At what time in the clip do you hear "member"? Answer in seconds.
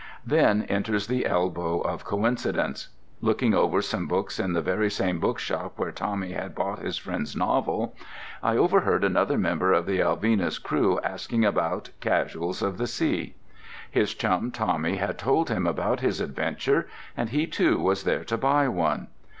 9.37-9.73